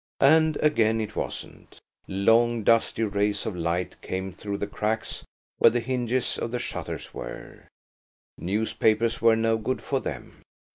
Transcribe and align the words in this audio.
And 0.23 0.57
again 0.63 0.99
it 0.99 1.15
wasn't! 1.15 1.79
Long, 2.07 2.63
dusty 2.63 3.03
rays 3.03 3.45
of 3.45 3.55
light 3.55 4.01
came 4.01 4.33
through 4.33 4.57
the 4.57 4.65
cracks 4.65 5.23
where 5.59 5.69
the 5.69 5.79
hinges 5.79 6.39
of 6.39 6.49
the 6.49 6.57
shutters 6.57 7.13
were. 7.13 7.67
Newspapers 8.39 9.21
were 9.21 9.35
no 9.35 9.59
good 9.59 9.79
for 9.79 9.99
them. 9.99 10.41